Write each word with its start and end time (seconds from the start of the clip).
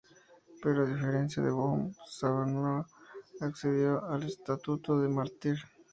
Pero 0.63 0.77
a 0.81 0.89
diferencia 0.93 1.43
de 1.43 1.51
Böhm, 1.57 1.93
Savonarola 2.07 2.87
accedió 3.39 4.03
al 4.05 4.23
estatuto 4.23 4.99
de 4.99 5.07
mártir. 5.09 5.57